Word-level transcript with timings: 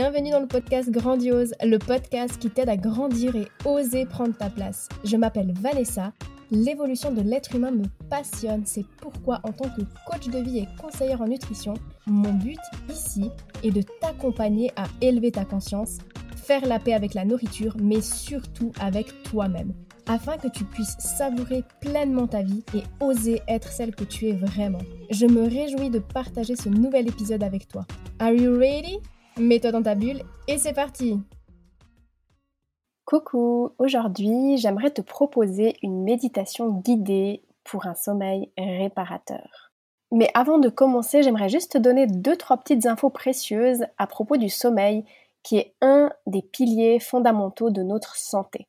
bienvenue 0.00 0.30
dans 0.30 0.38
le 0.38 0.46
podcast 0.46 0.88
Grandiose, 0.90 1.54
le 1.60 1.76
podcast 1.76 2.38
qui 2.38 2.50
t'aide 2.50 2.68
à 2.68 2.76
grandir 2.76 3.34
et 3.34 3.48
oser 3.64 4.06
prendre 4.06 4.32
ta 4.32 4.48
place. 4.48 4.88
Je 5.02 5.16
m'appelle 5.16 5.52
Vanessa, 5.60 6.12
l'évolution 6.52 7.10
de 7.10 7.20
l'être 7.20 7.56
humain 7.56 7.72
me 7.72 7.82
passionne, 8.08 8.62
c'est 8.64 8.84
pourquoi 9.00 9.40
en 9.42 9.50
tant 9.50 9.68
que 9.70 9.82
coach 10.08 10.28
de 10.28 10.38
vie 10.38 10.58
et 10.58 10.68
conseillère 10.80 11.20
en 11.20 11.26
nutrition, 11.26 11.74
mon 12.06 12.32
but 12.32 12.60
ici 12.88 13.32
est 13.64 13.72
de 13.72 13.82
t'accompagner 14.00 14.70
à 14.76 14.84
élever 15.00 15.32
ta 15.32 15.44
conscience, 15.44 15.98
faire 16.36 16.64
la 16.64 16.78
paix 16.78 16.94
avec 16.94 17.14
la 17.14 17.24
nourriture, 17.24 17.76
mais 17.82 18.00
surtout 18.00 18.70
avec 18.78 19.24
toi-même 19.24 19.72
afin 20.06 20.38
que 20.38 20.48
tu 20.48 20.62
puisses 20.64 20.96
savourer 21.00 21.64
pleinement 21.80 22.28
ta 22.28 22.42
vie 22.42 22.62
et 22.72 22.82
oser 23.00 23.42
être 23.48 23.72
celle 23.72 23.96
que 23.96 24.04
tu 24.04 24.28
es 24.28 24.32
vraiment. 24.32 24.78
Je 25.10 25.26
me 25.26 25.42
réjouis 25.42 25.90
de 25.90 25.98
partager 25.98 26.54
ce 26.54 26.68
nouvel 26.68 27.08
épisode 27.08 27.42
avec 27.42 27.66
toi. 27.66 27.84
Are 28.20 28.32
you 28.32 28.56
ready? 28.56 29.00
Mets-toi 29.38 29.70
dans 29.70 29.82
ta 29.82 29.94
bulle 29.94 30.22
et 30.48 30.58
c'est 30.58 30.72
parti 30.72 31.20
Coucou, 33.04 33.70
aujourd'hui 33.78 34.58
j'aimerais 34.58 34.90
te 34.90 35.00
proposer 35.00 35.76
une 35.82 36.02
méditation 36.02 36.70
guidée 36.70 37.42
pour 37.62 37.86
un 37.86 37.94
sommeil 37.94 38.50
réparateur. 38.58 39.70
Mais 40.10 40.28
avant 40.34 40.58
de 40.58 40.68
commencer, 40.68 41.22
j'aimerais 41.22 41.48
juste 41.48 41.72
te 41.72 41.78
donner 41.78 42.06
deux 42.06 42.36
trois 42.36 42.56
petites 42.56 42.86
infos 42.86 43.10
précieuses 43.10 43.84
à 43.96 44.08
propos 44.08 44.36
du 44.36 44.48
sommeil 44.48 45.04
qui 45.44 45.56
est 45.56 45.74
un 45.80 46.10
des 46.26 46.42
piliers 46.42 46.98
fondamentaux 46.98 47.70
de 47.70 47.82
notre 47.82 48.16
santé. 48.16 48.66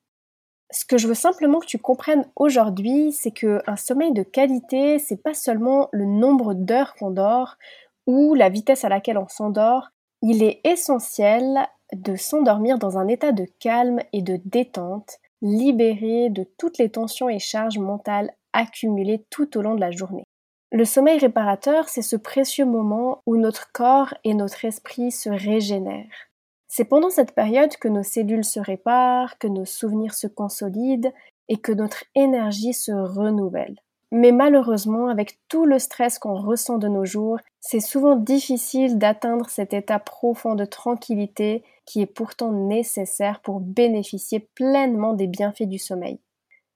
Ce 0.69 0.85
que 0.85 0.99
je 0.99 1.07
veux 1.07 1.15
simplement 1.15 1.59
que 1.59 1.65
tu 1.65 1.79
comprennes 1.79 2.29
aujourd'hui, 2.35 3.11
c'est 3.11 3.31
que 3.31 3.59
un 3.65 3.75
sommeil 3.75 4.13
de 4.13 4.21
qualité, 4.21 4.99
c'est 4.99 5.23
pas 5.23 5.33
seulement 5.33 5.89
le 5.91 6.05
nombre 6.05 6.53
d'heures 6.53 6.93
qu'on 6.93 7.09
dort 7.09 7.57
ou 8.05 8.35
la 8.35 8.49
vitesse 8.49 8.83
à 8.83 8.89
laquelle 8.89 9.17
on 9.17 9.27
s'endort. 9.27 9.89
Il 10.21 10.43
est 10.43 10.59
essentiel 10.65 11.67
de 11.93 12.15
s'endormir 12.15 12.77
dans 12.77 12.97
un 12.97 13.07
état 13.07 13.31
de 13.31 13.45
calme 13.59 13.99
et 14.13 14.21
de 14.21 14.39
détente, 14.45 15.19
libéré 15.41 16.29
de 16.29 16.45
toutes 16.57 16.77
les 16.77 16.89
tensions 16.89 17.29
et 17.29 17.39
charges 17.39 17.79
mentales 17.79 18.33
accumulées 18.51 19.25
tout 19.29 19.57
au 19.57 19.61
long 19.61 19.75
de 19.75 19.79
la 19.79 19.91
journée. 19.91 20.25
Le 20.71 20.85
sommeil 20.85 21.17
réparateur, 21.17 21.89
c'est 21.89 22.03
ce 22.03 22.15
précieux 22.15 22.65
moment 22.65 23.21
où 23.25 23.37
notre 23.37 23.71
corps 23.71 24.13
et 24.23 24.33
notre 24.33 24.65
esprit 24.65 25.11
se 25.11 25.29
régénèrent. 25.29 26.29
C'est 26.67 26.85
pendant 26.85 27.09
cette 27.09 27.33
période 27.33 27.75
que 27.77 27.87
nos 27.87 28.03
cellules 28.03 28.45
se 28.45 28.59
réparent, 28.59 29.37
que 29.39 29.47
nos 29.47 29.65
souvenirs 29.65 30.13
se 30.13 30.27
consolident 30.27 31.11
et 31.47 31.57
que 31.57 31.71
notre 31.71 32.03
énergie 32.13 32.73
se 32.73 32.91
renouvelle. 32.91 33.79
Mais 34.11 34.31
malheureusement, 34.31 35.07
avec 35.07 35.39
tout 35.49 35.65
le 35.65 35.77
stress 35.77 36.17
qu'on 36.17 36.33
ressent 36.33 36.79
de 36.79 36.87
nos 36.87 37.05
jours, 37.05 37.37
c'est 37.59 37.79
souvent 37.79 38.15
difficile 38.15 38.97
d'atteindre 38.97 39.49
cet 39.49 39.73
état 39.73 39.99
profond 39.99 40.55
de 40.55 40.65
tranquillité 40.65 41.63
qui 41.85 42.01
est 42.01 42.07
pourtant 42.07 42.51
nécessaire 42.51 43.41
pour 43.41 43.59
bénéficier 43.59 44.39
pleinement 44.55 45.13
des 45.13 45.27
bienfaits 45.27 45.63
du 45.63 45.77
sommeil. 45.77 46.19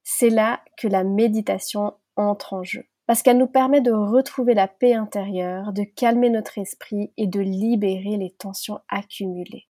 C'est 0.04 0.30
là 0.30 0.62
que 0.78 0.88
la 0.88 1.04
méditation 1.04 1.94
entre 2.16 2.54
en 2.54 2.64
jeu, 2.64 2.86
parce 3.08 3.24
qu'elle 3.24 3.38
nous 3.38 3.48
permet 3.48 3.82
de 3.82 3.92
retrouver 3.92 4.54
la 4.54 4.68
paix 4.68 4.94
intérieure, 4.94 5.74
de 5.74 5.84
calmer 5.84 6.30
notre 6.30 6.60
esprit 6.60 7.12
et 7.18 7.26
de 7.26 7.40
libérer 7.40 8.18
les 8.18 8.32
tensions 8.32 8.80
accumulées. 8.90 9.68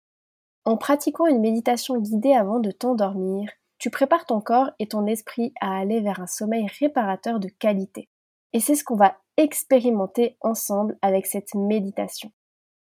En 0.65 0.77
pratiquant 0.77 1.25
une 1.25 1.39
méditation 1.39 1.97
guidée 1.97 2.33
avant 2.33 2.59
de 2.59 2.71
t'endormir, 2.71 3.49
tu 3.77 3.89
prépares 3.89 4.25
ton 4.25 4.41
corps 4.41 4.71
et 4.79 4.87
ton 4.87 5.05
esprit 5.05 5.53
à 5.61 5.77
aller 5.77 6.01
vers 6.01 6.19
un 6.19 6.27
sommeil 6.27 6.67
réparateur 6.79 7.39
de 7.39 7.49
qualité. 7.49 8.09
Et 8.53 8.59
c'est 8.59 8.75
ce 8.75 8.83
qu'on 8.83 8.95
va 8.95 9.17
expérimenter 9.37 10.37
ensemble 10.41 10.97
avec 11.01 11.25
cette 11.25 11.53
méditation. 11.53 12.31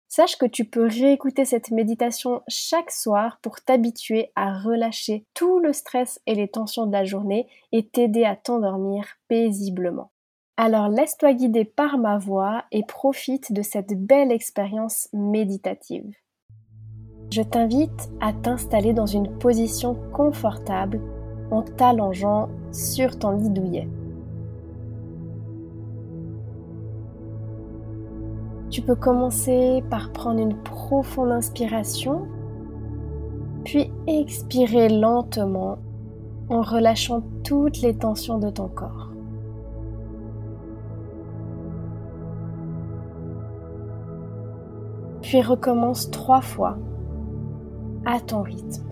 Sache 0.09 0.37
que 0.37 0.47
tu 0.47 0.65
peux 0.65 0.87
réécouter 0.87 1.45
cette 1.45 1.71
méditation 1.71 2.43
chaque 2.49 2.91
soir 2.91 3.39
pour 3.43 3.61
t'habituer 3.61 4.33
à 4.35 4.59
relâcher 4.59 5.25
tout 5.35 5.61
le 5.61 5.73
stress 5.73 6.21
et 6.27 6.35
les 6.35 6.49
tensions 6.49 6.87
de 6.87 6.93
la 6.93 7.05
journée 7.05 7.47
et 7.71 7.87
t'aider 7.87 8.25
à 8.25 8.35
t'endormir 8.35 9.07
paisiblement. 9.29 10.11
Alors 10.57 10.89
laisse-toi 10.89 11.33
guider 11.35 11.65
par 11.65 11.97
ma 11.97 12.19
voix 12.19 12.65
et 12.73 12.85
profite 12.85 13.53
de 13.53 13.63
cette 13.63 13.95
belle 13.95 14.33
expérience 14.33 15.09
méditative. 15.13 16.13
Je 17.33 17.43
t'invite 17.43 18.11
à 18.21 18.33
t'installer 18.33 18.93
dans 18.93 19.07
une 19.07 19.31
position 19.31 19.97
confortable 20.13 21.01
en 21.53 21.63
t'allongeant 21.63 22.49
sur 22.73 23.17
ton 23.21 23.31
lit 23.37 23.51
douillet. 23.51 23.89
Tu 28.69 28.83
peux 28.83 28.97
commencer 28.97 29.85
par 29.91 30.11
prendre 30.11 30.41
une 30.41 30.57
profonde 30.57 31.31
inspiration, 31.31 32.27
puis 33.65 33.93
expirer 34.09 34.89
lentement 34.89 35.79
en 36.49 36.63
relâchant 36.63 37.23
toutes 37.45 37.81
les 37.81 37.95
tensions 37.95 38.39
de 38.39 38.51
ton 38.51 38.67
corps. 38.67 39.11
Puis 45.23 45.43
recommence 45.43 46.11
trois 46.11 46.41
fois 46.41 46.77
à 48.05 48.21
ton 48.21 48.43
rythme. 48.43 48.91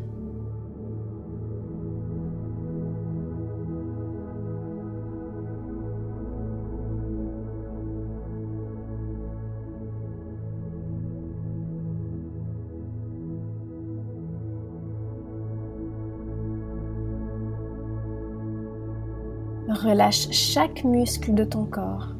Relâche 19.68 20.30
chaque 20.32 20.82
muscle 20.84 21.34
de 21.34 21.44
ton 21.44 21.64
corps 21.64 22.14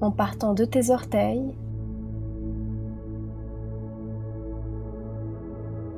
en 0.00 0.10
partant 0.10 0.54
de 0.54 0.64
tes 0.64 0.90
orteils 0.90 1.54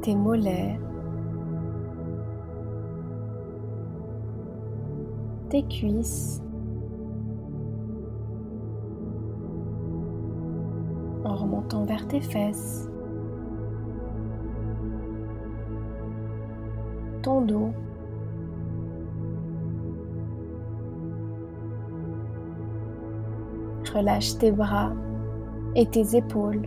tes 0.03 0.17
mollets, 0.17 0.79
tes 5.49 5.63
cuisses, 5.63 6.43
en 11.25 11.35
remontant 11.37 11.85
vers 11.85 12.07
tes 12.09 12.21
fesses, 12.21 12.91
ton 17.23 17.43
dos, 17.43 17.71
relâche 23.95 24.37
tes 24.39 24.51
bras 24.51 24.93
et 25.77 25.87
tes 25.87 26.17
épaules. 26.17 26.67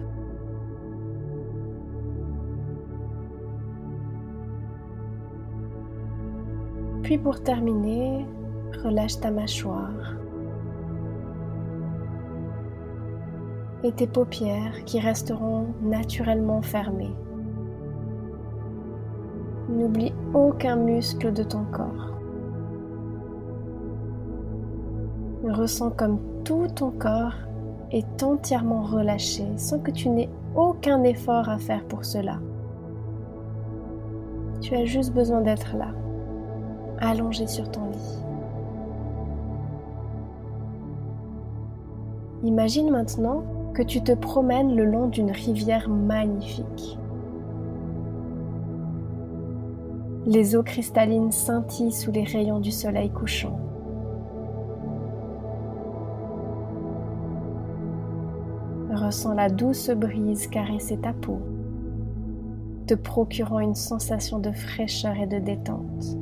Puis 7.05 7.19
pour 7.19 7.39
terminer, 7.39 8.25
relâche 8.83 9.19
ta 9.19 9.29
mâchoire 9.29 10.15
et 13.83 13.91
tes 13.91 14.07
paupières 14.07 14.83
qui 14.85 14.99
resteront 14.99 15.67
naturellement 15.83 16.63
fermées. 16.63 17.15
N'oublie 19.69 20.15
aucun 20.33 20.77
muscle 20.77 21.31
de 21.31 21.43
ton 21.43 21.65
corps. 21.65 22.11
Ressens 25.43 25.91
comme 25.91 26.17
tout 26.43 26.67
ton 26.73 26.89
corps 26.89 27.35
est 27.91 28.23
entièrement 28.23 28.81
relâché 28.81 29.45
sans 29.57 29.77
que 29.77 29.91
tu 29.91 30.09
n'aies 30.09 30.31
aucun 30.55 31.03
effort 31.03 31.49
à 31.49 31.59
faire 31.59 31.85
pour 31.85 32.03
cela. 32.03 32.39
Tu 34.59 34.73
as 34.73 34.85
juste 34.85 35.13
besoin 35.13 35.41
d'être 35.41 35.77
là 35.77 35.89
allongé 36.99 37.47
sur 37.47 37.69
ton 37.71 37.89
lit. 37.89 38.23
Imagine 42.43 42.91
maintenant 42.91 43.43
que 43.73 43.81
tu 43.81 44.01
te 44.01 44.11
promènes 44.11 44.75
le 44.75 44.85
long 44.85 45.07
d'une 45.07 45.31
rivière 45.31 45.89
magnifique. 45.89 46.97
Les 50.25 50.55
eaux 50.55 50.63
cristallines 50.63 51.31
scintillent 51.31 51.91
sous 51.91 52.11
les 52.11 52.23
rayons 52.23 52.59
du 52.59 52.71
soleil 52.71 53.09
couchant. 53.09 53.59
Ressens 58.91 59.33
la 59.33 59.49
douce 59.49 59.89
brise 59.89 60.47
caresser 60.47 60.97
ta 60.97 61.13
peau, 61.13 61.39
te 62.87 62.95
procurant 62.95 63.59
une 63.59 63.75
sensation 63.75 64.39
de 64.39 64.51
fraîcheur 64.51 65.15
et 65.17 65.27
de 65.27 65.37
détente. 65.37 66.17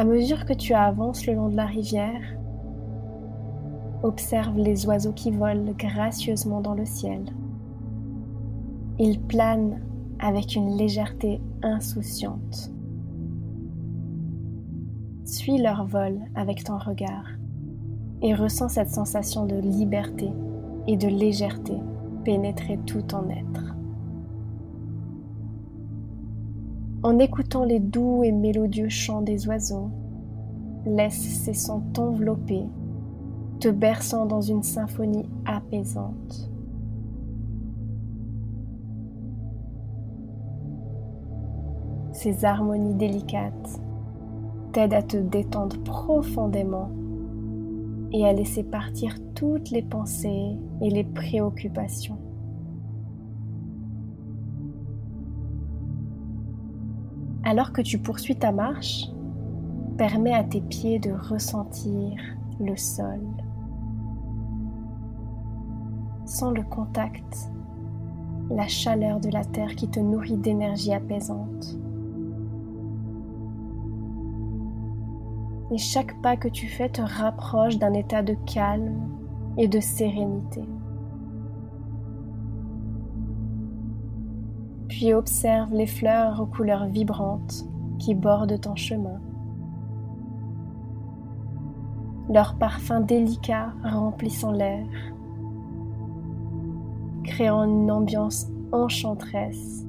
À 0.00 0.04
mesure 0.06 0.46
que 0.46 0.54
tu 0.54 0.72
avances 0.72 1.26
le 1.26 1.34
long 1.34 1.50
de 1.50 1.56
la 1.56 1.66
rivière, 1.66 2.22
Observe 4.02 4.56
les 4.56 4.86
oiseaux 4.86 5.12
qui 5.12 5.30
volent 5.30 5.74
gracieusement 5.76 6.62
dans 6.62 6.72
le 6.72 6.86
ciel. 6.86 7.22
Ils 8.98 9.20
planent 9.20 9.82
avec 10.18 10.56
une 10.56 10.74
légèreté 10.78 11.42
insouciante. 11.62 12.72
Suis 15.26 15.58
leur 15.58 15.84
vol 15.84 16.18
avec 16.34 16.64
ton 16.64 16.78
regard 16.78 17.26
et 18.22 18.34
ressens 18.34 18.70
cette 18.70 18.88
sensation 18.88 19.44
de 19.44 19.56
liberté 19.56 20.30
et 20.86 20.96
de 20.96 21.08
légèreté 21.08 21.74
pénétrer 22.24 22.78
tout 22.86 23.02
ton 23.02 23.28
être. 23.28 23.69
En 27.02 27.18
écoutant 27.18 27.64
les 27.64 27.80
doux 27.80 28.24
et 28.24 28.32
mélodieux 28.32 28.90
chants 28.90 29.22
des 29.22 29.48
oiseaux, 29.48 29.90
laisse 30.84 31.18
ces 31.18 31.54
sons 31.54 31.80
t'envelopper, 31.94 32.66
te 33.58 33.68
berçant 33.68 34.26
dans 34.26 34.42
une 34.42 34.62
symphonie 34.62 35.26
apaisante. 35.46 36.50
Ces 42.12 42.44
harmonies 42.44 42.94
délicates 42.94 43.80
t'aident 44.72 44.92
à 44.92 45.02
te 45.02 45.16
détendre 45.16 45.82
profondément 45.82 46.90
et 48.12 48.26
à 48.26 48.34
laisser 48.34 48.62
partir 48.62 49.14
toutes 49.34 49.70
les 49.70 49.82
pensées 49.82 50.58
et 50.82 50.90
les 50.90 51.04
préoccupations. 51.04 52.18
Alors 57.50 57.72
que 57.72 57.82
tu 57.82 57.98
poursuis 57.98 58.36
ta 58.36 58.52
marche, 58.52 59.08
permets 59.98 60.34
à 60.34 60.44
tes 60.44 60.60
pieds 60.60 61.00
de 61.00 61.10
ressentir 61.10 62.12
le 62.60 62.76
sol. 62.76 63.18
Sens 66.26 66.54
le 66.54 66.62
contact, 66.62 67.50
la 68.50 68.68
chaleur 68.68 69.18
de 69.18 69.30
la 69.30 69.44
terre 69.44 69.74
qui 69.74 69.88
te 69.88 69.98
nourrit 69.98 70.36
d'énergie 70.36 70.94
apaisante. 70.94 71.76
et 75.72 75.78
chaque 75.78 76.20
pas 76.20 76.36
que 76.36 76.48
tu 76.48 76.66
fais 76.66 76.88
te 76.88 77.00
rapproche 77.00 77.78
d'un 77.78 77.92
état 77.92 78.22
de 78.22 78.34
calme 78.44 79.08
et 79.56 79.68
de 79.68 79.78
sérénité. 79.78 80.64
Puis 85.00 85.14
observe 85.14 85.72
les 85.72 85.86
fleurs 85.86 86.42
aux 86.42 86.44
couleurs 86.44 86.84
vibrantes 86.84 87.64
qui 87.98 88.14
bordent 88.14 88.60
ton 88.60 88.76
chemin. 88.76 89.18
Leur 92.28 92.58
parfum 92.58 93.00
délicat 93.00 93.72
remplissant 93.82 94.52
l'air, 94.52 94.86
créant 97.24 97.64
une 97.64 97.90
ambiance 97.90 98.48
enchanteresse 98.72 99.86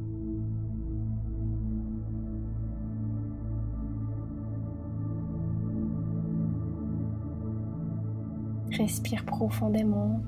Respire 8.77 9.25
profondément 9.25 10.21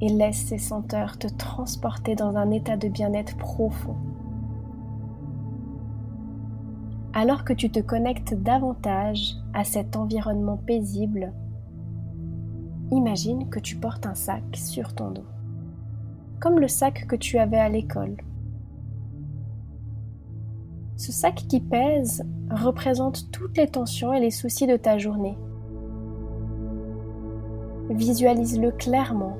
et 0.00 0.08
laisse 0.08 0.46
ces 0.46 0.58
senteurs 0.58 1.18
te 1.18 1.26
transporter 1.26 2.14
dans 2.14 2.36
un 2.36 2.50
état 2.50 2.76
de 2.76 2.88
bien-être 2.88 3.36
profond. 3.36 3.96
Alors 7.12 7.44
que 7.44 7.52
tu 7.52 7.70
te 7.70 7.80
connectes 7.80 8.34
davantage 8.34 9.36
à 9.52 9.64
cet 9.64 9.96
environnement 9.96 10.56
paisible, 10.56 11.32
imagine 12.90 13.48
que 13.48 13.58
tu 13.58 13.76
portes 13.76 14.06
un 14.06 14.14
sac 14.14 14.44
sur 14.54 14.94
ton 14.94 15.10
dos, 15.10 15.26
comme 16.38 16.60
le 16.60 16.68
sac 16.68 17.06
que 17.06 17.16
tu 17.16 17.38
avais 17.38 17.58
à 17.58 17.68
l'école. 17.68 18.16
Ce 20.96 21.12
sac 21.12 21.34
qui 21.48 21.60
pèse 21.60 22.24
représente 22.50 23.30
toutes 23.32 23.56
les 23.56 23.68
tensions 23.68 24.12
et 24.12 24.20
les 24.20 24.30
soucis 24.30 24.66
de 24.66 24.76
ta 24.76 24.98
journée 24.98 25.36
Visualise-le 27.90 28.70
clairement. 28.70 29.36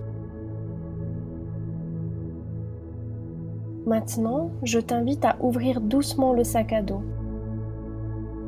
Maintenant, 3.90 4.52
je 4.62 4.78
t'invite 4.78 5.25
à 5.25 5.34
ouvrir 5.40 5.81
doucement 5.81 6.32
le 6.32 6.44
sac 6.44 6.72
à 6.72 6.81
dos 6.81 7.02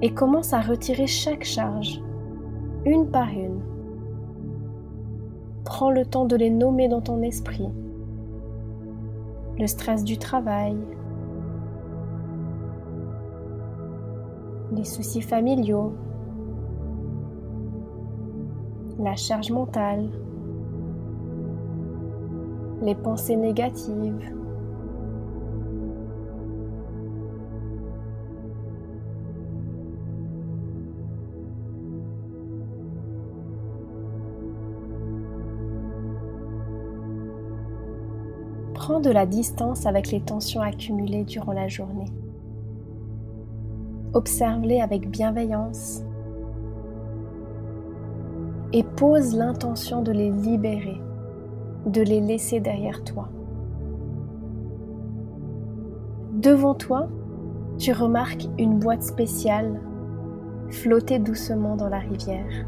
et 0.01 0.15
commence 0.15 0.53
à 0.53 0.61
retirer 0.61 1.09
chaque 1.09 1.43
charge, 1.43 2.01
une 2.85 3.11
par 3.11 3.29
une. 3.31 3.61
Prends 5.65 5.91
le 5.91 6.07
temps 6.07 6.27
de 6.27 6.37
les 6.37 6.49
nommer 6.49 6.87
dans 6.87 7.01
ton 7.01 7.23
esprit. 7.23 7.69
Le 9.59 9.67
stress 9.67 10.05
du 10.05 10.17
travail, 10.17 10.77
les 14.71 14.85
soucis 14.85 15.23
familiaux, 15.23 15.93
la 19.01 19.17
charge 19.17 19.51
mentale, 19.51 20.09
les 22.81 22.95
pensées 22.95 23.35
négatives, 23.35 24.37
Prends 38.83 38.99
de 38.99 39.11
la 39.11 39.27
distance 39.27 39.87
avec 39.87 40.11
les 40.11 40.21
tensions 40.21 40.61
accumulées 40.61 41.23
durant 41.23 41.53
la 41.53 41.69
journée. 41.69 42.11
Observe-les 44.13 44.81
avec 44.81 45.09
bienveillance 45.09 46.03
et 48.73 48.83
pose 48.83 49.37
l'intention 49.37 50.03
de 50.03 50.11
les 50.11 50.31
libérer, 50.33 51.01
de 51.87 52.03
les 52.03 52.21
laisser 52.21 52.59
derrière 52.59 53.05
toi. 53.05 53.29
Devant 56.33 56.75
toi, 56.75 57.09
tu 57.79 57.93
remarques 57.93 58.49
une 58.59 58.81
boîte 58.81 59.05
spéciale 59.05 59.81
flotter 60.71 61.21
doucement 61.21 61.77
dans 61.77 61.89
la 61.89 62.01
rivière. 62.01 62.67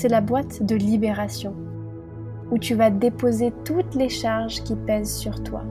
C'est 0.00 0.06
la 0.06 0.20
boîte 0.20 0.62
de 0.62 0.76
libération 0.76 1.56
où 2.52 2.58
tu 2.58 2.76
vas 2.76 2.88
déposer 2.88 3.52
toutes 3.64 3.96
les 3.96 4.08
charges 4.08 4.62
qui 4.62 4.76
pèsent 4.76 5.16
sur 5.16 5.42
toi. 5.42 5.64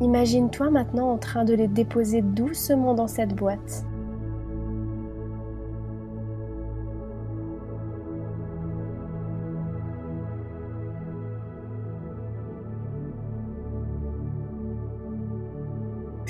Imagine-toi 0.00 0.70
maintenant 0.70 1.12
en 1.12 1.18
train 1.18 1.44
de 1.44 1.54
les 1.54 1.68
déposer 1.68 2.20
doucement 2.20 2.94
dans 2.94 3.06
cette 3.06 3.36
boîte. 3.36 3.84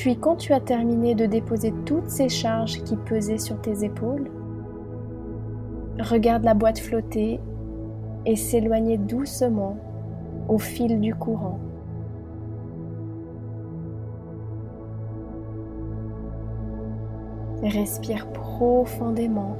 Puis 0.01 0.17
quand 0.17 0.37
tu 0.37 0.55
as 0.55 0.61
terminé 0.61 1.15
de 1.15 1.27
déposer 1.27 1.75
toutes 1.85 2.09
ces 2.09 2.31
charges 2.31 2.83
qui 2.85 2.97
pesaient 2.97 3.37
sur 3.37 3.61
tes 3.61 3.85
épaules, 3.85 4.31
regarde 5.99 6.43
la 6.43 6.55
boîte 6.55 6.79
flotter 6.79 7.39
et 8.25 8.35
s'éloigner 8.35 8.97
doucement 8.97 9.77
au 10.49 10.57
fil 10.57 11.01
du 11.01 11.15
courant. 11.15 11.61
Respire 17.63 18.27
profondément 18.29 19.59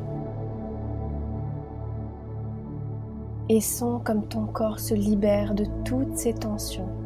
et 3.51 3.61
sens 3.61 4.01
comme 4.07 4.27
ton 4.27 4.47
corps 4.47 4.81
se 4.81 4.95
libère 4.95 5.55
de 5.55 5.67
toutes 5.85 6.17
ces 6.17 6.33
tensions. 6.33 7.00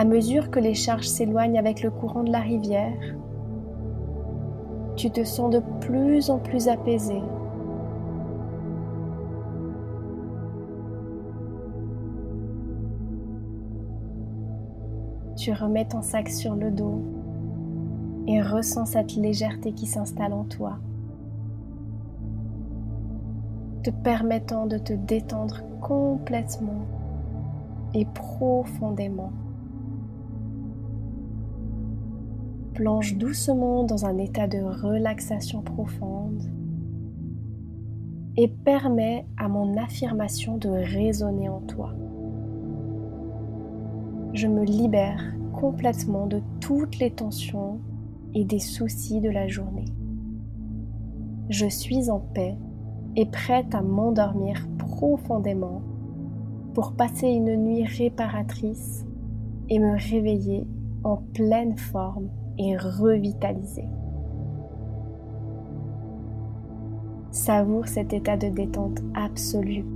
À 0.00 0.04
mesure 0.06 0.50
que 0.50 0.58
les 0.58 0.72
charges 0.72 1.08
s'éloignent 1.08 1.58
avec 1.58 1.82
le 1.82 1.90
courant 1.90 2.22
de 2.22 2.32
la 2.32 2.40
rivière, 2.40 2.96
tu 4.96 5.10
te 5.10 5.24
sens 5.24 5.50
de 5.50 5.60
plus 5.82 6.30
en 6.30 6.38
plus 6.38 6.68
apaisé 6.68 7.20
tu 15.36 15.52
remets 15.52 15.84
ton 15.84 16.00
sac 16.00 16.30
sur 16.30 16.54
le 16.54 16.70
dos 16.70 17.02
et 18.26 18.40
ressens 18.40 18.86
cette 18.86 19.16
légèreté 19.16 19.72
qui 19.72 19.84
s'installe 19.84 20.32
en 20.32 20.44
toi, 20.44 20.78
te 23.82 23.90
permettant 23.90 24.64
de 24.64 24.78
te 24.78 24.94
détendre 24.94 25.60
complètement 25.82 26.86
et 27.92 28.06
profondément. 28.06 29.32
Plonge 32.74 33.16
doucement 33.18 33.84
dans 33.84 34.06
un 34.06 34.16
état 34.16 34.46
de 34.46 34.58
relaxation 34.58 35.60
profonde 35.60 36.42
et 38.36 38.48
permets 38.48 39.26
à 39.36 39.48
mon 39.48 39.76
affirmation 39.76 40.56
de 40.56 40.68
résonner 40.68 41.48
en 41.48 41.60
toi. 41.60 41.92
Je 44.32 44.46
me 44.46 44.64
libère 44.64 45.20
complètement 45.52 46.26
de 46.26 46.40
toutes 46.60 46.98
les 47.00 47.10
tensions 47.10 47.80
et 48.34 48.44
des 48.44 48.60
soucis 48.60 49.20
de 49.20 49.30
la 49.30 49.48
journée. 49.48 49.86
Je 51.48 51.66
suis 51.66 52.08
en 52.08 52.20
paix 52.20 52.56
et 53.16 53.26
prête 53.26 53.74
à 53.74 53.82
m'endormir 53.82 54.68
profondément 54.78 55.82
pour 56.72 56.92
passer 56.92 57.26
une 57.26 57.56
nuit 57.56 57.84
réparatrice 57.84 59.04
et 59.68 59.80
me 59.80 59.98
réveiller 60.10 60.66
en 61.02 61.16
pleine 61.16 61.76
forme 61.76 62.28
et 62.62 62.76
revitalisée. 62.76 63.88
Savoure 67.30 67.88
cet 67.88 68.12
état 68.12 68.36
de 68.36 68.48
détente 68.48 69.00
absolue 69.14 69.86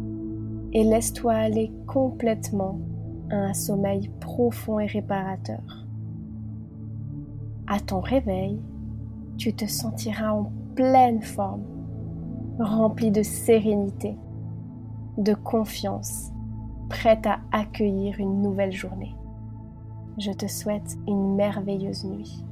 et 0.72 0.82
laisse-toi 0.82 1.32
aller 1.32 1.72
complètement 1.86 2.78
à 3.30 3.36
un 3.36 3.54
sommeil 3.54 4.10
profond 4.20 4.78
et 4.78 4.86
réparateur. 4.86 5.86
À 7.66 7.80
ton 7.80 8.00
réveil, 8.00 8.60
tu 9.36 9.52
te 9.52 9.66
sentiras 9.66 10.32
en 10.32 10.50
pleine 10.74 11.20
forme, 11.20 11.64
rempli 12.58 13.10
de 13.10 13.22
sérénité, 13.22 14.16
de 15.18 15.34
confiance, 15.34 16.30
prête 16.88 17.26
à 17.26 17.40
accueillir 17.52 18.18
une 18.20 18.40
nouvelle 18.40 18.72
journée. 18.72 19.14
Je 20.18 20.30
te 20.30 20.46
souhaite 20.46 20.96
une 21.06 21.34
merveilleuse 21.34 22.04
nuit. 22.04 22.44